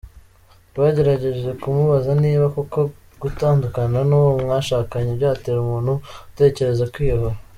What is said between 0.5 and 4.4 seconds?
Twagerageje kumubaza niba koko gutandukana n’uwo